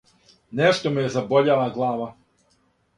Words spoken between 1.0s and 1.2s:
је